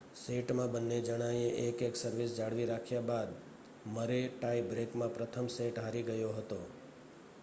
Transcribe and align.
સેટમાં 0.17 0.69
બંને 0.71 0.95
જણાએ 1.01 1.43
એક-એક 1.63 1.99
સર્વિસ 1.99 2.33
જાળવી 2.37 2.65
રાખ્યા 2.65 3.05
બાદ 3.05 3.35
મરે 3.91 4.17
ટાઈ 4.31 4.65
બ્રેકમાં 4.67 5.13
પ્રથમ 5.13 5.51
સેટ 5.51 5.79
હારી 5.79 6.05
ગયો 6.05 6.33
હતો 6.33 6.59